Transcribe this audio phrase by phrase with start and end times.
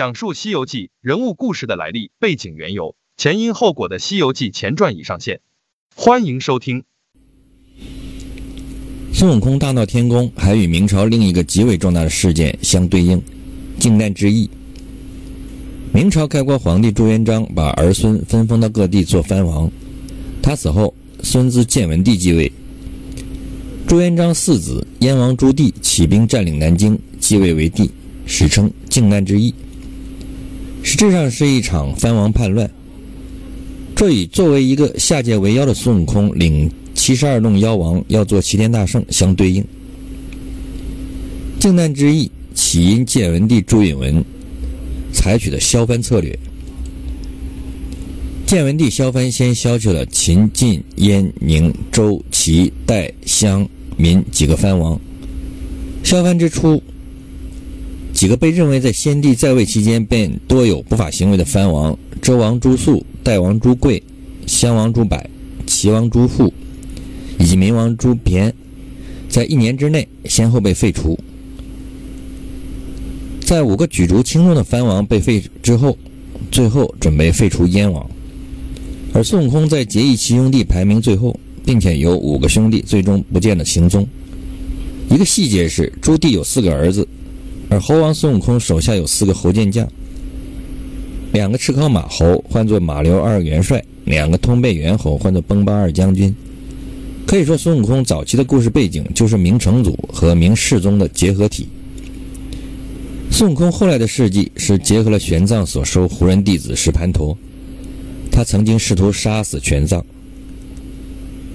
[0.00, 5.42] 讲述《西游记》人物故事的来历、背景、缘由、前因后果的《西游记前传》已上线，
[5.94, 6.84] 欢迎收听。
[9.12, 13.22] 孙悟空大闹天宫，还与明朝另一个极为重大的事件相对应——
[13.78, 14.48] 靖难之役。
[15.92, 19.70] 明朝开国皇帝朱元璋把儿孙分封到各地做藩王，
[20.42, 22.50] 他死后，孙子建文帝继位。
[23.86, 27.90] 朱元璋四子燕王朱棣起兵占领南京，继位为帝，
[28.24, 29.54] 史称靖难之役。
[30.82, 32.70] 实质上是一场藩王叛乱。
[33.94, 39.64] 这与作为一个下界为妖的孙悟空领七十二洞妖王要做齐天大圣相对应。
[41.58, 44.24] 靖难之役起因建文帝朱允文
[45.12, 46.38] 采取的削藩策略。
[48.46, 53.68] 建文帝削藩先削去了秦、晋、燕、宁、周、齐、代、襄。
[53.96, 54.98] 民几个藩王，
[56.02, 56.82] 削藩之初，
[58.20, 64.02] 几个被认为在先帝在位期间便多有不法行为的藩王：周王朱肃、代王朱贵、
[64.46, 65.18] 襄王朱柏、
[65.66, 66.52] 齐王朱富
[67.38, 68.54] 以及明王朱偏，
[69.30, 71.18] 在一年之内先后被废除。
[73.40, 75.96] 在五个举足轻重的藩王被废之后，
[76.52, 78.06] 最后准备废除燕王，
[79.14, 81.34] 而孙悟空在结义七兄弟排名最后。
[81.64, 84.06] 并且有五个兄弟最终不见了行踪。
[85.10, 87.06] 一个细节是，朱棣有四个儿子，
[87.70, 89.88] 而猴王孙悟空手下有四个猴健将：
[91.32, 96.34] 两个赤尻马猴唤作马流二元帅，两个通背猿猴唤作崩巴二将军。
[97.26, 101.68] 可以说，孙悟空早期的故事背景就是明成祖和明世宗的结合体。
[103.30, 107.38] 孙悟空后来的事迹是结合了玄奘所收胡人弟子石盘陀，
[108.32, 110.02] 他曾经试图杀死玄奘。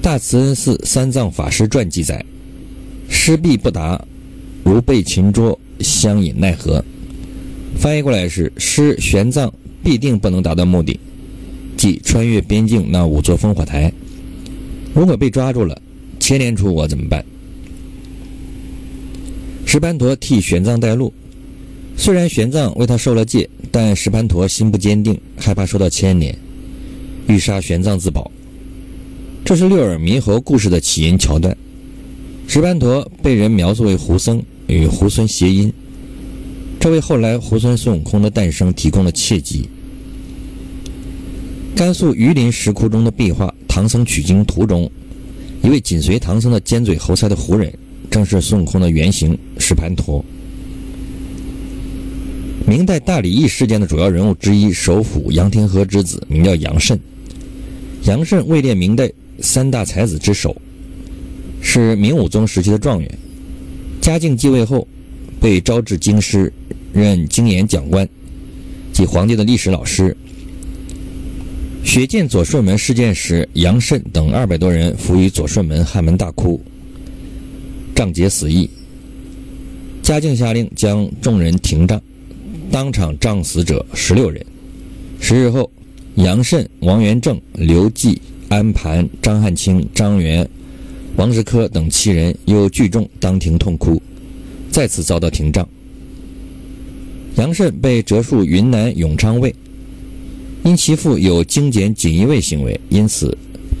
[0.00, 2.24] 大慈恩寺三藏法师传记载
[3.10, 4.02] ：“师必不达，
[4.64, 6.84] 如被擒捉，相引奈何？”
[7.76, 9.50] 翻译过来是：施玄奘
[9.82, 10.98] 必定不能达到目的，
[11.76, 13.92] 即穿越边境那五座烽火台。
[14.94, 15.80] 如果被抓住了，
[16.18, 17.24] 牵连出我怎么办？
[19.64, 21.12] 石盘陀替玄奘带路，
[21.96, 26.36] 虽然玄奘为他受了戒，但石盘陀心不坚定，害怕受到牵连，
[27.28, 28.30] 欲杀玄奘自保。
[29.44, 31.56] 这是六耳猕猴故事的起因桥段。
[32.48, 35.72] 石盘陀被人描述为胡僧，与猢狲谐音，
[36.78, 39.68] 这为后来猢狲孙悟空的诞生提供了契机。
[41.74, 44.88] 甘肃榆林石窟中的壁画《唐僧取经图》中，
[45.62, 47.72] 一位紧随唐僧的尖嘴猴腮的胡人，
[48.10, 50.24] 正是孙悟空的原型石盘陀。
[52.66, 56.98] 明代大礼义事件的主要人物之一，首辅杨廷和之子，名叫杨慎。
[58.04, 59.10] 杨慎位列明代。
[59.40, 60.60] 三大才子之首，
[61.62, 63.18] 是明武宗时期的状元。
[64.00, 64.86] 嘉靖继位后，
[65.40, 66.52] 被招至京师，
[66.92, 68.08] 任经研讲官，
[68.92, 70.16] 即皇帝的历史老师。
[71.84, 76.60] 血溅左顺门事件时，杨慎等二百多人伏于左顺门汉门大哭，
[77.94, 78.68] 仗节死役。
[80.02, 82.00] 嘉靖下令将众人停杖，
[82.70, 84.44] 当场杖死者十六人。
[85.20, 85.70] 十日后，
[86.14, 88.20] 杨慎、王元正、刘季。
[88.50, 90.48] 安盘、张汉卿、张元、
[91.18, 94.00] 王石科等七人又聚众当庭痛哭，
[94.70, 95.68] 再次遭到停杖。
[97.34, 99.52] 杨慎被折戍云南永昌卫，
[100.62, 103.36] 因其父有精简锦衣卫行为，因此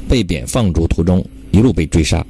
[0.08, 2.26] 被贬放逐途中一路被追杀。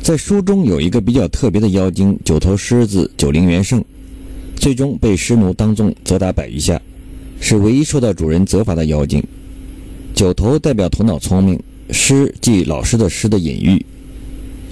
[0.00, 3.84] 在书中有一个比较特别的妖精——九头狮子九灵元圣，
[4.54, 6.80] 最终被师奴当众责打百余下，
[7.40, 9.20] 是唯一受到主人责罚的妖精。
[10.14, 11.60] 九头代表头脑聪明，
[11.90, 13.84] 师即老师的师的隐喻。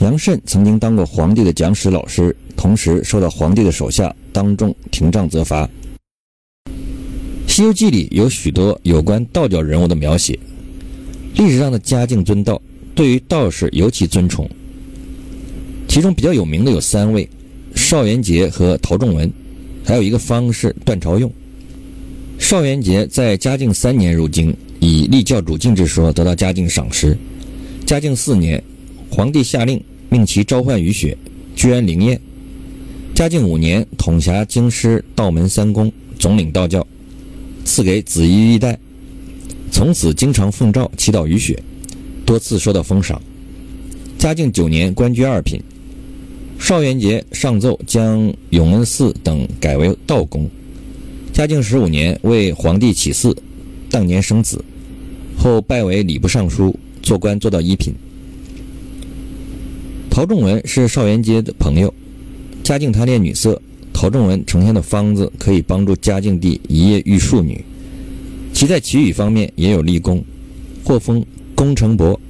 [0.00, 5.68] 杨慎曾经当过皇帝的讲史老师，同时受到皇帝的手下当众廷杖责罚。
[7.46, 10.38] 《西游记》里有许多有关道教人物的描写，
[11.34, 12.60] 历史上的嘉靖尊道
[12.94, 14.48] 对于道士尤其尊崇，
[15.86, 17.28] 其中比较有名的有三位：
[17.74, 19.30] 邵元节和陶仲文，
[19.84, 21.30] 还有一个方士段朝用。
[22.38, 24.54] 邵元节在嘉靖三年入京。
[24.82, 27.14] 以立教主敬之说得到嘉靖赏识。
[27.84, 28.64] 嘉靖四年，
[29.10, 31.16] 皇帝下令命其召唤雨雪，
[31.56, 32.20] 居安灵验。
[33.12, 36.86] 嘉靖五年，统辖京师道门三公，总领道教，
[37.64, 38.78] 赐给紫衣玉带。
[39.72, 41.60] 从此经常奉诏祈祷雨雪，
[42.24, 43.20] 多次受到封赏。
[44.16, 45.60] 嘉靖九年，官居二品。
[46.58, 50.48] 邵元节上奏将永恩寺等改为道宫。
[51.32, 53.36] 嘉靖十五年，为皇帝起嗣，
[53.90, 54.64] 当年生子。
[55.36, 57.94] 后拜为礼部尚书，做官做到一品。
[60.10, 61.94] 陶仲文是邵元节的朋友，
[62.64, 63.62] 嘉靖贪恋女色，
[63.92, 67.64] 陶仲文呈现的方子可以帮助嘉靖帝一夜遇庶女，
[68.52, 70.22] 其在祈雨方面也有立功，
[70.82, 71.24] 获封
[71.54, 72.20] 功成伯。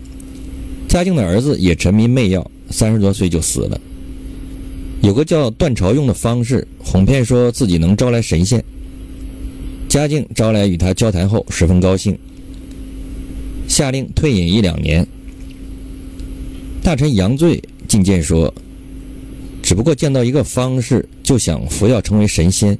[0.87, 3.81] 嘉靖的儿子也沉迷媚药，三十多岁就死了。
[5.01, 8.63] 有个叫段朝用的方士，哄骗说自己能招来神仙。
[9.89, 12.17] 嘉靖招来与他交谈后，十分高兴，
[13.67, 15.07] 下令退隐一两年。
[16.83, 18.53] 大臣杨醉进谏说
[19.63, 22.77] ：“只不过见到一个方士，就想服药成为神仙。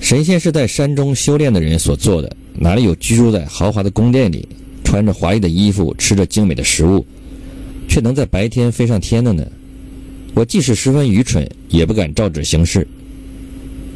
[0.00, 4.46] 神仙是在山中修炼的人所做的，哪里有居住在豪华的宫殿里，
[4.82, 7.06] 穿着华丽的衣服，吃着精美的食物？”
[7.86, 9.46] 却能在白天飞上天的呢？
[10.34, 12.86] 我即使十分愚蠢，也不敢照旨行事。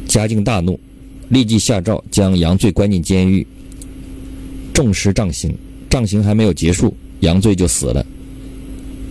[0.07, 0.79] 嘉靖大怒，
[1.27, 3.45] 立即下诏将杨罪关进监狱，
[4.73, 5.53] 重施杖刑。
[5.89, 8.05] 杖刑还没有结束，杨罪就死了。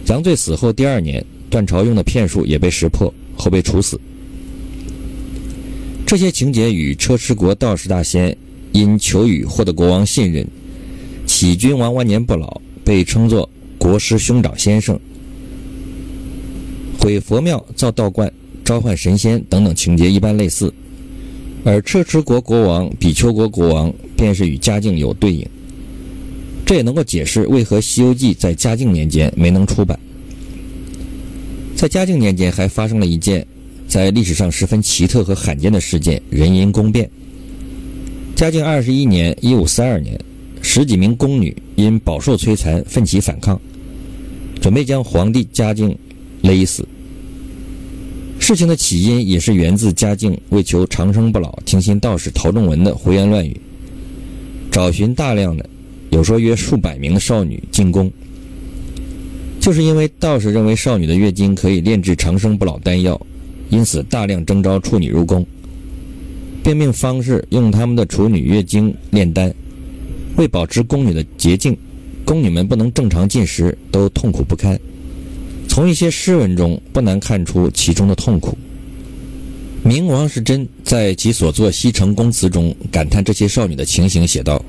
[0.09, 4.01] 杨罪死后第二年，段朝用的骗术也被识破，后被处死。
[6.07, 8.35] 这些情节与车迟国道士大仙
[8.73, 10.47] 因求雨获得国王信任，
[11.27, 13.49] 启君王万年不老，被称作。
[13.77, 14.99] 国师兄长先生
[16.99, 18.31] 毁佛庙、造道观、
[18.65, 20.75] 召唤神仙等等情节一般类似，
[21.65, 25.47] 而车迟国国王、比丘国国王便是与嘉靖有对应。
[26.69, 29.99] 这也能够解释为何《西游记》在嘉靖年间没能出版。
[31.75, 33.47] 在嘉靖年间还发生了一件
[33.89, 37.09] 在历史上十分奇特和罕见的事件——人因宫变。
[38.37, 40.21] 嘉靖二十一年（一五四二年），
[40.61, 43.59] 十几名宫女因饱受摧残，奋起反抗。
[44.61, 45.97] 准备将皇帝嘉靖
[46.43, 46.87] 勒死。
[48.39, 53.59] 事情的起因也是源自嘉靖为求长生不老，听信道士陶仲文的胡言乱语，
[54.71, 55.67] 找寻大量的，
[56.11, 58.11] 有说约数百名少女进宫。
[59.61, 63.21] 就是因为道士认为少女的月经可以炼制长生不老丹药，
[63.71, 65.45] 因此大量征召处女入宫，
[66.63, 69.53] 便命方士用他们的处女月经炼丹，
[70.37, 71.77] 为保持宫女的洁净。
[72.25, 74.79] 宫女们不能正常进食，都痛苦不堪。
[75.67, 78.57] 从一些诗文中不难看出其中的痛苦。
[79.83, 84.63] 明王世贞在其所作《西城宫词》中感叹这些少女的情形，写道：“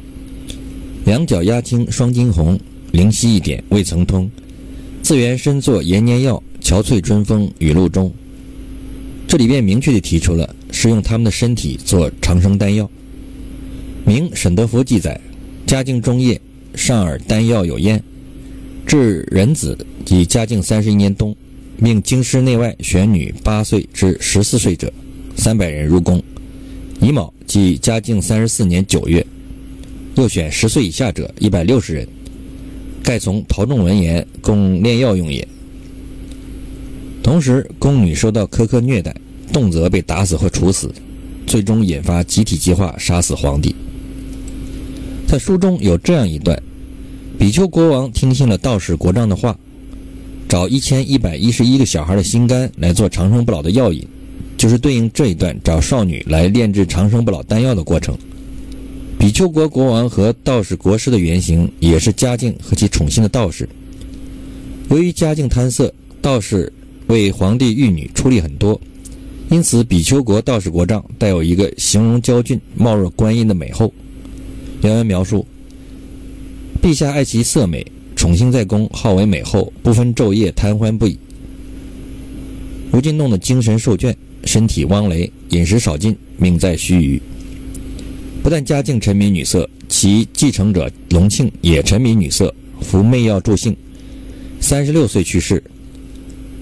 [1.06, 2.60] 两脚压青双惊红，
[2.92, 4.30] 灵犀一点未曾通。
[5.02, 8.12] 自缘身作延年药，憔悴春风雨露中。”
[9.28, 12.90] 这里便明确地提出了是用他们的身体做长生丹药。
[14.06, 15.20] 明沈德福记载，
[15.66, 16.40] 嘉靖中叶。
[16.76, 18.02] 上耳丹药有验，
[18.86, 19.76] 至壬子
[20.06, 21.36] 即嘉靖三十一年冬，
[21.78, 24.94] 命京师内外选女八岁至十四岁者
[25.36, 26.22] 三百人入宫。
[27.02, 29.26] 乙卯即嘉靖三十四年九月，
[30.20, 32.06] 又选十岁以下者一百六十人，
[33.02, 35.48] 盖从陶仲文言，供炼药用也。
[37.24, 39.16] 同时，宫女受到苛刻虐待，
[39.54, 40.94] 动辄被打死或处死，
[41.48, 43.74] 最终引发集体计划杀死皇帝。
[45.26, 46.62] 在书中有这样一段：
[47.38, 49.58] 比丘国王听信了道士国丈的话，
[50.50, 54.06] 找一千一百一十一个小孩的心肝来做长生不老的药引，
[54.58, 58.18] 就是对应这一段找少女来炼制长生不老丹药的过程。
[59.20, 63.68] 比丘国国王和道士国师的原型也是嘉靖和其宠信的道士。
[64.90, 66.72] 由于嘉靖贪色，道士
[67.08, 68.80] 为皇帝御女出力很多，
[69.50, 73.94] 因此比丘国道士国丈带有一个形容娇俊、貌若观音的美后。
[74.84, 75.46] 原文描述：
[76.82, 81.20] 陛下爱其色美，宠幸在宫，好为美后，不分昼夜，贪欢不已。
[82.90, 84.16] 如今弄得精神受倦，
[84.46, 87.20] 身体汪雷，饮食少进，命在须臾。
[88.42, 93.76] 不但嘉靖沉迷女色，其继承者隆庆也沉迷女色，服媚药助兴，
[94.60, 95.62] 三十六岁去世。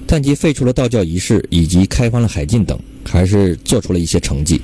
[0.07, 4.59] 但其废除了道教仪式，以及开放了海禁等，还是做出了一些成绩。